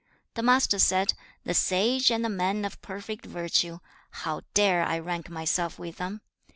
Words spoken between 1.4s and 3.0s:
'The sage and the man of